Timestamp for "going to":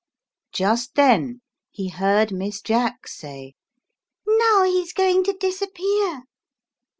4.93-5.33